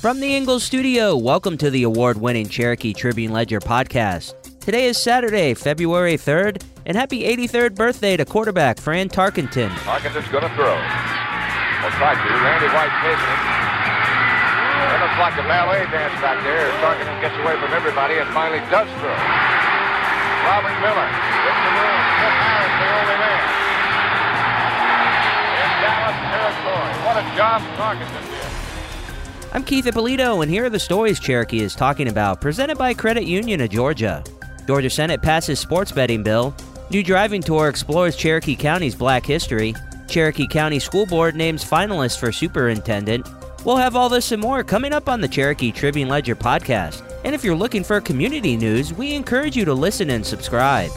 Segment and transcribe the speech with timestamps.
[0.00, 4.32] From the Ingles studio, welcome to the award winning Cherokee Tribune Ledger podcast.
[4.64, 9.68] Today is Saturday, February 3rd, and happy 83rd birthday to quarterback Fran Tarkenton.
[9.84, 10.72] Tarkenton's going to throw.
[10.72, 12.32] Well, try to.
[12.32, 13.40] Randy White taking it.
[14.88, 18.28] It looks like a ballet dance back there as Tarkenton gets away from everybody and
[18.32, 19.12] finally does throw.
[20.48, 21.08] Robert Miller
[21.44, 22.00] gets the room.
[22.16, 23.42] Cliff Harris, the only man.
[25.60, 26.92] In Dallas territory.
[27.04, 28.39] What a job Tarkenton did.
[29.52, 33.24] I'm Keith Ippolito, and here are the stories Cherokee is talking about, presented by Credit
[33.24, 34.22] Union of Georgia.
[34.64, 36.54] Georgia Senate passes sports betting bill.
[36.90, 39.74] New driving tour explores Cherokee County's black history.
[40.06, 43.28] Cherokee County School Board names finalists for superintendent.
[43.64, 47.02] We'll have all this and more coming up on the Cherokee Tribune Ledger podcast.
[47.24, 50.92] And if you're looking for community news, we encourage you to listen and subscribe.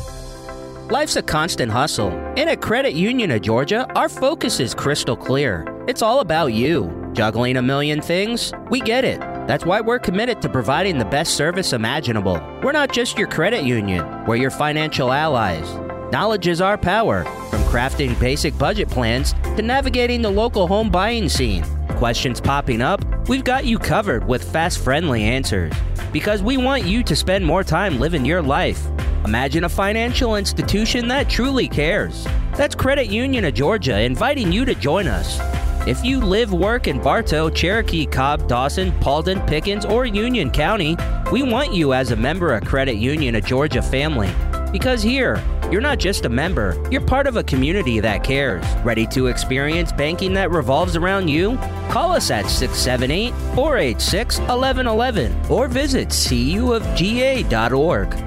[0.94, 5.66] Life's a constant hustle, and at Credit Union of Georgia, our focus is crystal clear.
[5.88, 7.10] It's all about you.
[7.14, 8.54] Juggling a million things?
[8.70, 9.20] We get it.
[9.48, 12.40] That's why we're committed to providing the best service imaginable.
[12.62, 15.68] We're not just your credit union, we're your financial allies.
[16.12, 21.28] Knowledge is our power, from crafting basic budget plans to navigating the local home buying
[21.28, 21.64] scene.
[21.98, 23.04] Questions popping up?
[23.28, 25.74] We've got you covered with fast, friendly answers.
[26.12, 28.88] Because we want you to spend more time living your life.
[29.26, 32.28] Imagine a financial institution that truly cares.
[32.56, 35.40] That's Credit Union of Georgia inviting you to join us.
[35.88, 40.98] If you live, work in Bartow, Cherokee, Cobb, Dawson, Paulding, Pickens, or Union County,
[41.32, 44.30] we want you as a member of Credit Union of Georgia family.
[44.72, 45.42] Because here,
[45.74, 48.64] you're not just a member, you're part of a community that cares.
[48.84, 51.58] Ready to experience banking that revolves around you?
[51.90, 57.48] Call us at 678 486 1111 or visit cuofga.org.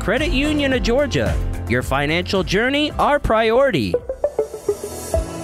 [0.03, 1.65] Credit Union of Georgia.
[1.69, 3.93] Your financial journey, our priority.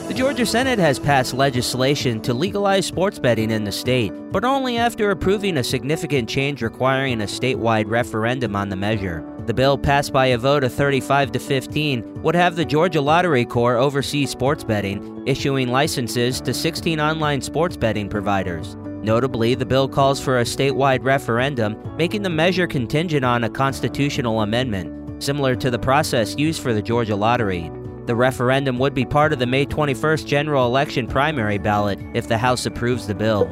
[0.08, 4.76] The Georgia Senate has passed legislation to legalize sports betting in the state, but only
[4.76, 9.24] after approving a significant change requiring a statewide referendum on the measure.
[9.46, 13.44] The bill, passed by a vote of 35 to 15, would have the Georgia Lottery
[13.44, 18.76] Corps oversee sports betting, issuing licenses to 16 online sports betting providers.
[19.02, 24.42] Notably, the bill calls for a statewide referendum, making the measure contingent on a constitutional
[24.42, 27.68] amendment, similar to the process used for the Georgia Lottery.
[28.06, 32.38] The referendum would be part of the May 21st general election primary ballot if the
[32.38, 33.46] House approves the bill.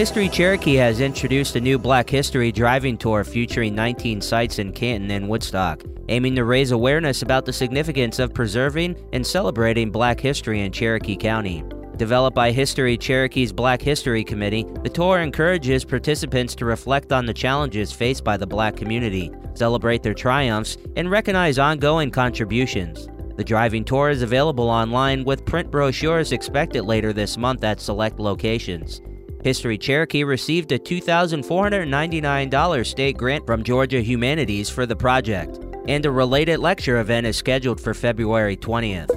[0.00, 5.10] History Cherokee has introduced a new Black History driving tour featuring 19 sites in Canton
[5.10, 10.62] and Woodstock, aiming to raise awareness about the significance of preserving and celebrating Black history
[10.62, 11.62] in Cherokee County.
[11.98, 17.34] Developed by History Cherokee's Black History Committee, the tour encourages participants to reflect on the
[17.34, 23.06] challenges faced by the black community, celebrate their triumphs, and recognize ongoing contributions.
[23.36, 28.18] The driving tour is available online with print brochures expected later this month at select
[28.18, 29.02] locations.
[29.42, 35.58] History Cherokee received a $2,499 state grant from Georgia Humanities for the project,
[35.88, 39.08] and a related lecture event is scheduled for February 20th.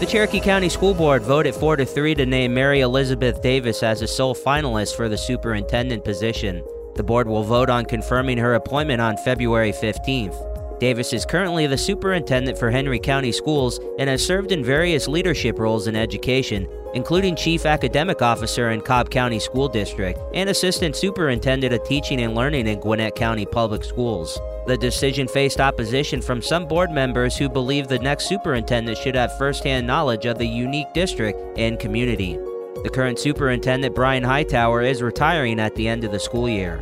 [0.00, 4.00] The Cherokee County School Board voted 4 to 3 to name Mary Elizabeth Davis as
[4.00, 6.64] the sole finalist for the superintendent position.
[6.94, 10.57] The board will vote on confirming her appointment on February 15th.
[10.80, 15.58] Davis is currently the superintendent for Henry County Schools and has served in various leadership
[15.58, 21.74] roles in education, including chief academic officer in Cobb County School District and assistant superintendent
[21.74, 24.38] of teaching and learning in Gwinnett County Public Schools.
[24.68, 29.36] The decision faced opposition from some board members who believe the next superintendent should have
[29.36, 32.38] firsthand knowledge of the unique district and community.
[32.84, 36.80] The current superintendent, Brian Hightower, is retiring at the end of the school year.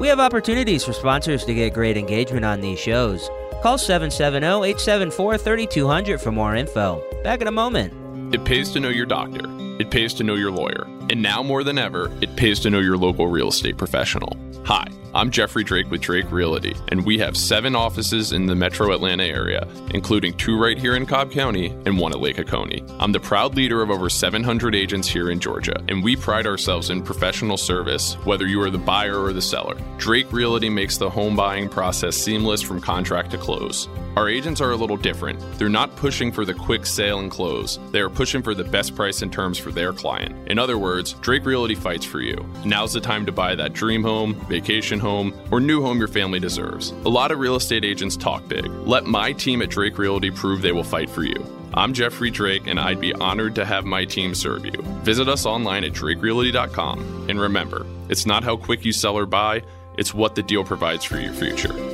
[0.00, 3.30] We have opportunities for sponsors to get great engagement on these shows.
[3.62, 7.02] Call 770 874 3200 for more info.
[7.22, 8.34] Back in a moment.
[8.34, 9.63] It pays to know your doctor.
[9.78, 10.86] It pays to know your lawyer.
[11.10, 14.36] And now more than ever, it pays to know your local real estate professional.
[14.66, 18.92] Hi, I'm Jeffrey Drake with Drake Realty, and we have seven offices in the metro
[18.92, 22.82] Atlanta area, including two right here in Cobb County and one at Lake Oconee.
[22.98, 26.90] I'm the proud leader of over 700 agents here in Georgia, and we pride ourselves
[26.90, 29.76] in professional service, whether you are the buyer or the seller.
[29.98, 33.88] Drake Realty makes the home buying process seamless from contract to close.
[34.16, 35.40] Our agents are a little different.
[35.58, 37.80] They're not pushing for the quick sale and close.
[37.90, 40.48] They are pushing for the best price and terms for their client.
[40.48, 42.36] In other words, Drake Realty fights for you.
[42.64, 46.38] Now's the time to buy that dream home, vacation home, or new home your family
[46.38, 46.90] deserves.
[46.90, 48.66] A lot of real estate agents talk big.
[48.66, 51.44] Let my team at Drake Realty prove they will fight for you.
[51.72, 54.80] I'm Jeffrey Drake, and I'd be honored to have my team serve you.
[55.02, 57.26] Visit us online at drakerealty.com.
[57.28, 59.62] And remember, it's not how quick you sell or buy,
[59.96, 61.93] it's what the deal provides for your future.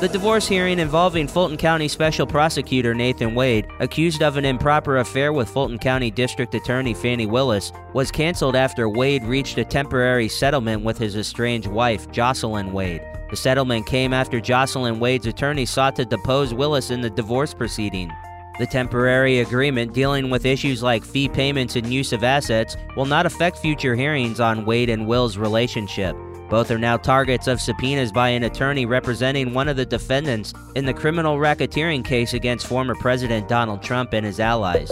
[0.00, 5.32] The divorce hearing involving Fulton County Special Prosecutor Nathan Wade, accused of an improper affair
[5.32, 10.82] with Fulton County District Attorney Fani Willis, was canceled after Wade reached a temporary settlement
[10.82, 13.02] with his estranged wife, Jocelyn Wade.
[13.30, 18.12] The settlement came after Jocelyn Wade's attorney sought to depose Willis in the divorce proceeding.
[18.58, 23.26] The temporary agreement dealing with issues like fee payments and use of assets will not
[23.26, 26.16] affect future hearings on Wade and Will's relationship.
[26.48, 30.84] Both are now targets of subpoenas by an attorney representing one of the defendants in
[30.84, 34.90] the criminal racketeering case against former President Donald Trump and his allies.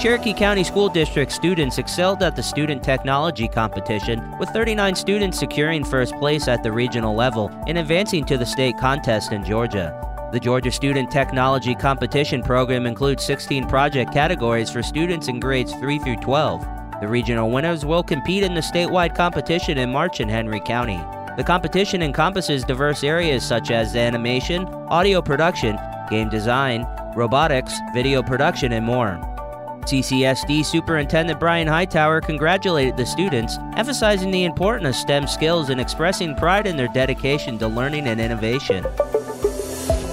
[0.00, 5.84] Cherokee County School District students excelled at the student technology competition, with 39 students securing
[5.84, 9.94] first place at the regional level and advancing to the state contest in Georgia.
[10.32, 15.98] The Georgia Student Technology Competition Program includes 16 project categories for students in grades 3
[15.98, 16.79] through 12.
[17.00, 21.00] The regional winners will compete in the statewide competition in March in Henry County.
[21.38, 25.78] The competition encompasses diverse areas such as animation, audio production,
[26.10, 26.86] game design,
[27.16, 29.18] robotics, video production, and more.
[29.84, 36.36] CCSD Superintendent Brian Hightower congratulated the students, emphasizing the importance of STEM skills and expressing
[36.36, 38.84] pride in their dedication to learning and innovation.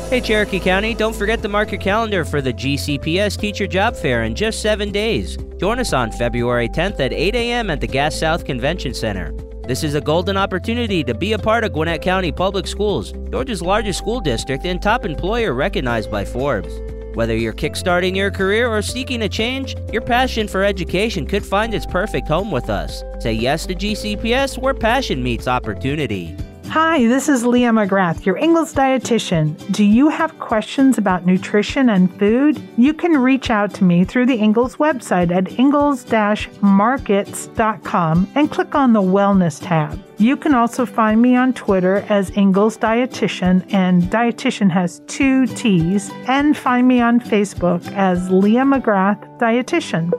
[0.10, 4.24] Hey, Cherokee County, don't forget to mark your calendar for the GCPS Teacher Job Fair
[4.24, 5.36] in just seven days.
[5.58, 7.70] Join us on February 10th at 8 a.m.
[7.70, 9.34] at the Gas South Convention Center.
[9.68, 13.62] This is a golden opportunity to be a part of Gwinnett County Public Schools, Georgia's
[13.62, 16.74] largest school district and top employer recognized by Forbes.
[17.14, 21.74] Whether you're kickstarting your career or seeking a change, your passion for education could find
[21.74, 23.04] its perfect home with us.
[23.20, 26.34] Say yes to GCPS where passion meets opportunity.
[26.70, 29.56] Hi, this is Leah McGrath, your Ingles dietitian.
[29.72, 32.62] Do you have questions about nutrition and food?
[32.78, 38.92] You can reach out to me through the Ingles website at ingles-markets.com and click on
[38.92, 40.04] the Wellness tab.
[40.18, 46.12] You can also find me on Twitter as Ingles Dietitian, and Dietitian has two T's,
[46.28, 50.12] and find me on Facebook as Leah McGrath Dietitian.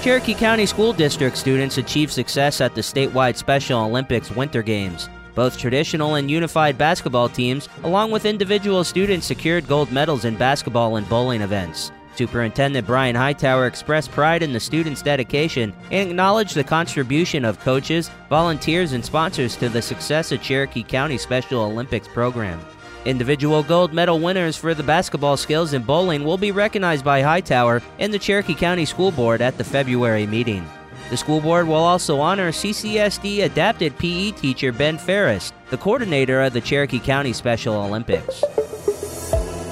[0.00, 5.08] Cherokee County School District students achieved success at the statewide Special Olympics Winter Games.
[5.34, 10.96] Both traditional and unified basketball teams, along with individual students, secured gold medals in basketball
[10.96, 11.90] and bowling events.
[12.14, 18.08] Superintendent Brian Hightower expressed pride in the students' dedication and acknowledged the contribution of coaches,
[18.30, 22.60] volunteers, and sponsors to the success of Cherokee County Special Olympics program.
[23.04, 27.80] Individual gold medal winners for the basketball skills and bowling will be recognized by Hightower
[27.98, 30.68] and the Cherokee County School Board at the February meeting.
[31.10, 36.52] The school board will also honor CCSD adapted PE teacher Ben Ferris, the coordinator of
[36.52, 38.44] the Cherokee County Special Olympics.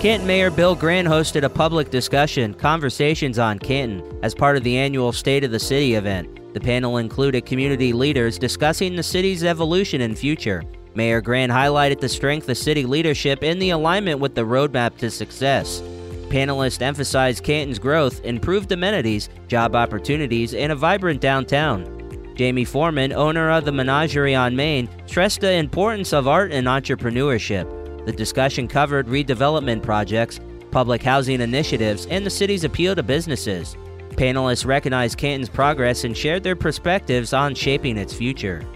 [0.01, 4.79] Canton Mayor Bill Grant hosted a public discussion, Conversations on Canton, as part of the
[4.79, 6.55] annual State of the City event.
[6.55, 10.63] The panel included community leaders discussing the city's evolution and future.
[10.97, 15.11] Mayor Grant highlighted the strength of city leadership and the alignment with the roadmap to
[15.11, 15.83] success.
[16.31, 21.93] Panelists emphasized Canton's growth, improved amenities, job opportunities, and a vibrant downtown.
[22.35, 28.07] Jamie Foreman, owner of the Menagerie on Main, stressed the importance of art and entrepreneurship.
[28.07, 30.41] The discussion covered redevelopment projects,
[30.71, 33.77] public housing initiatives, and the city's appeal to businesses.
[34.13, 38.67] Panelists recognized Canton's progress and shared their perspectives on shaping its future.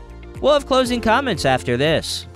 [0.40, 2.26] We'll have closing comments after this.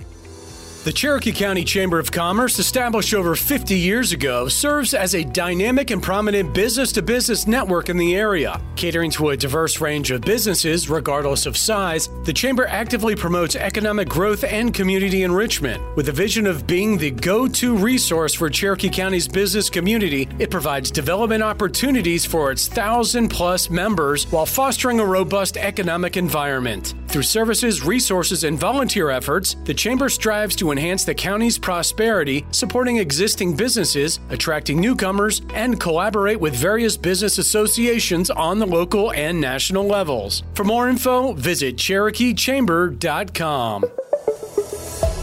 [0.84, 5.90] The Cherokee County Chamber of Commerce, established over 50 years ago, serves as a dynamic
[5.90, 8.60] and prominent business to business network in the area.
[8.76, 14.10] Catering to a diverse range of businesses, regardless of size, the Chamber actively promotes economic
[14.10, 15.82] growth and community enrichment.
[15.96, 20.50] With a vision of being the go to resource for Cherokee County's business community, it
[20.50, 26.92] provides development opportunities for its thousand plus members while fostering a robust economic environment.
[27.14, 32.96] Through services, resources, and volunteer efforts, the Chamber strives to enhance the county's prosperity, supporting
[32.96, 39.86] existing businesses, attracting newcomers, and collaborate with various business associations on the local and national
[39.86, 40.42] levels.
[40.54, 43.84] For more info, visit CherokeeChamber.com.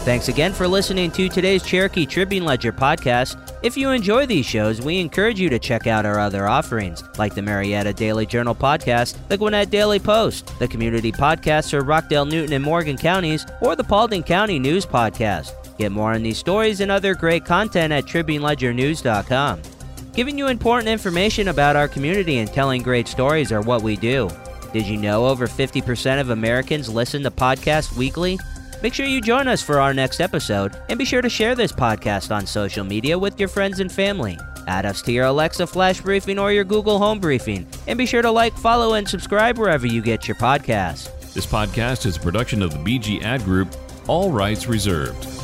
[0.04, 3.38] Thanks again for listening to today's Cherokee Tribune Ledger podcast.
[3.62, 7.36] If you enjoy these shows, we encourage you to check out our other offerings, like
[7.36, 12.52] the Marietta Daily Journal podcast, the Gwinnett Daily Post, the community podcasts for Rockdale, Newton,
[12.52, 15.54] and Morgan counties, or the Paulding County News podcast.
[15.78, 19.62] Get more on these stories and other great content at TribuneLedgerNews.com.
[20.14, 24.28] Giving you important information about our community and telling great stories are what we do.
[24.72, 28.36] Did you know over 50% of Americans listen to podcasts weekly?
[28.82, 31.70] Make sure you join us for our next episode, and be sure to share this
[31.70, 34.36] podcast on social media with your friends and family.
[34.66, 38.22] Add us to your Alexa Flash Briefing or your Google Home Briefing, and be sure
[38.22, 41.32] to like, follow, and subscribe wherever you get your podcasts.
[41.32, 43.72] This podcast is a production of the BG Ad Group,
[44.08, 45.41] all rights reserved.